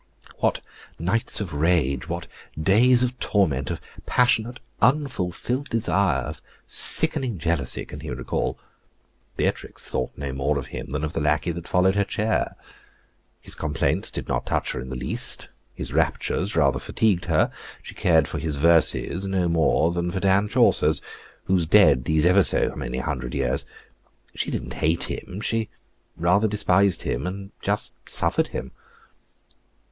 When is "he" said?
7.99-8.09